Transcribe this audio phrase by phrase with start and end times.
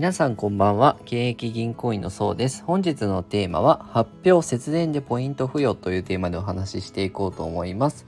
[0.00, 0.96] 皆さんこんばんは。
[1.02, 2.64] 現役銀行員のそうです。
[2.64, 8.06] 本日のテーマは発表節電でポイント付与というテーマでお話ししていこうと思います。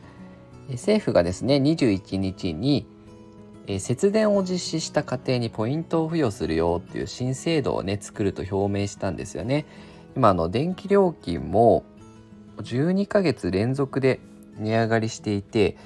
[0.70, 2.86] 政府がですね21日に
[3.78, 9.66] 節電を実施した家庭にポイントを付与するよっていう新制度をね作ると表明したんですよね。
[10.16, 11.84] 今あの電気料金も
[12.56, 14.18] 12ヶ月連続で
[14.56, 15.76] 値上がりしていて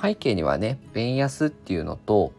[0.00, 2.32] 背景にはね円安っていうのと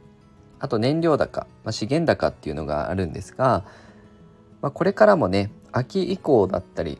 [0.59, 3.63] あと燃料高、まあ、資源高っていうのがあるんですが、
[4.61, 6.99] まあ、これからもね秋以降だったり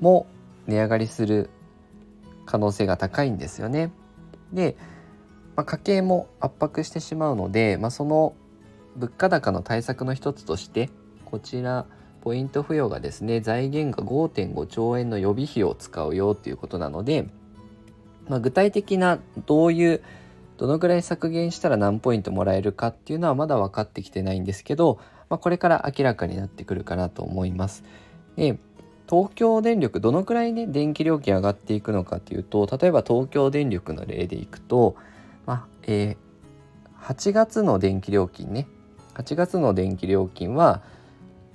[0.00, 0.26] も
[0.66, 1.50] 値上がりする
[2.46, 3.90] 可能性が高いんですよね。
[4.52, 4.76] で、
[5.56, 8.34] まあ、家計も圧迫してしまうので、まあ、その
[8.96, 10.90] 物価高の対策の一つとして
[11.24, 11.86] こちら
[12.22, 17.28] ポイント付与がですね財源が5.5兆円の予備費を使うよっていうことなので、
[18.28, 20.02] まあ、具体的などういう
[20.58, 24.98] どのぐらい削減したら何ポイントもらえるかっていうのはまだ分かってきてないんですけど、
[25.30, 27.84] まあ、これから明らかになってくるかなと思います。
[28.36, 28.58] で
[29.08, 34.96] 東京電力どのくらいね電気料金上がっていくのかっていうと例えば東京電力の例でいくと、
[35.46, 38.66] まあえー、8月の電気料金ね
[39.14, 40.82] 8月の電気料金は、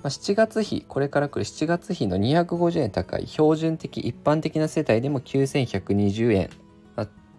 [0.02, 6.50] まあ、7月比これから来る7月比の250円高い標準的一般的な世帯でも9120円、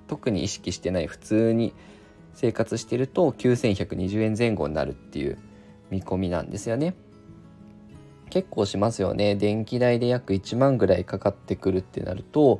[0.08, 1.73] 特に意識してない普通に
[2.34, 5.38] 生活してると9120円前後になるっていう
[5.89, 6.95] 見込みなんですよね。
[8.30, 12.59] 結構しますよね電気代で約1万ぐらいかかってくるってなると、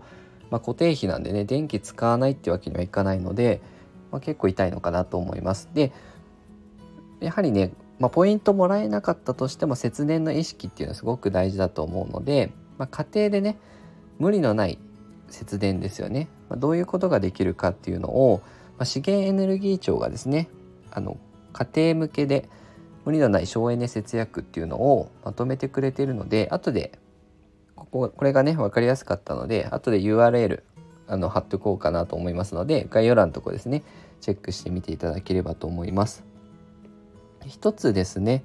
[0.50, 3.62] まあ、固定費なんでね電気使わないってわけにはいかないので、
[4.12, 5.70] まあ、結構痛いのかなと思います。
[5.74, 5.92] で
[7.20, 13.58] やはりねまあ、ポイントもらえなかったとしても節電の意識っていうのはすごく大事だと思うので、ま、家庭でね
[14.20, 14.80] 無理のない
[15.30, 18.42] 節電ですよね、ま、どういうことができるかっていうのを、
[18.78, 20.50] ま、資源エネルギー庁がですね
[20.92, 21.18] あの
[21.54, 22.50] 家庭向けで
[23.06, 26.98] 無理のない省エネ節約っていうのをまとめてくれているので後で
[27.76, 30.64] こここれがね分かりやすかったので後で URL
[31.08, 33.84] あの貼っておこうかなと思いますので概要欄のとこですね
[34.22, 36.24] チェックしてみていただければと思います。
[37.46, 38.44] 一つですね、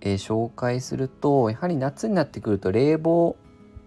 [0.00, 3.36] えー、紹介するとやはり夏になってくると冷房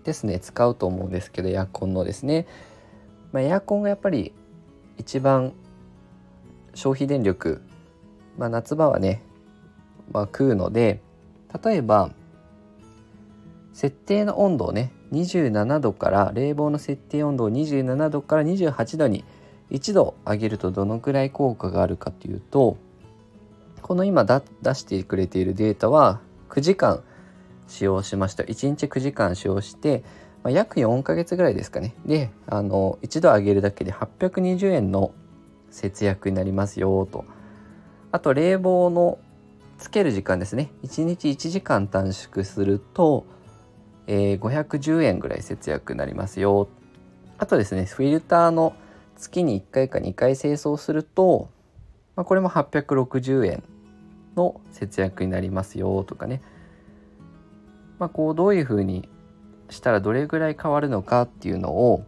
[0.03, 2.47] ですね使うと思うんですけどエアコンのですね、
[3.31, 4.33] まあ、エアコンがやっぱり
[4.97, 5.53] 一番
[6.73, 7.61] 消費電力、
[8.38, 9.21] まあ、夏場はね、
[10.11, 11.01] まあ、食うので
[11.63, 12.11] 例えば
[13.73, 19.23] 設定の温度をね27度から冷房の設定温度を27度から28度に
[19.71, 22.77] 1度上げるとどのくらい効果があるかというと
[23.81, 24.41] この今出
[24.73, 27.03] してくれているデータは9時間
[27.67, 28.44] 使用しました。
[28.44, 30.03] 1日9時間使用して、
[30.47, 31.93] まあ、約4ヶ月ぐらいですかね。
[32.05, 35.11] であの一度上げるだけで820円の
[35.71, 37.25] 節約になりますよと。
[38.13, 39.19] あと冷房の
[39.77, 40.71] つける時間ですね。
[40.85, 43.25] 1日1時間短縮すると、
[44.07, 46.69] えー、510円ぐらい節約になりますよ。
[47.39, 48.73] あとですねフィルターの
[49.17, 51.49] 月に1回か2回清掃すると、
[52.15, 53.63] まあ、これも860円
[54.37, 56.41] の節約になりますよとかね。
[57.99, 59.09] まあこうどういうふうに
[59.69, 62.05] したらどれぐらい変わるのかっていうのを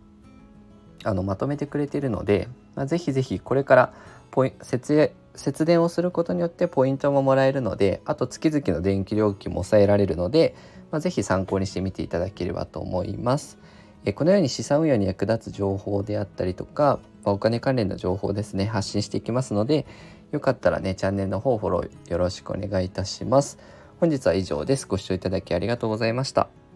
[1.03, 3.93] あのまとめてくれてるので、まあ、ぜひぜひこれから
[4.31, 10.55] ポイ節節電をすることによってポイントももらえるのであと月々の電気料金も抑えられるので、
[10.91, 13.57] まあ、ぜひ参考にしてみていただければと思います。
[14.05, 19.85] えこのように資産運用に役立つ情報であったりとか、まあ、お金関連の情報ですね発信していきますので
[20.31, 23.57] よかったらねチャンネルの方フォローよろしくお願いいたします。
[23.99, 24.87] 本日は以上です。
[24.87, 26.68] ご視聴いただきありがとうございました。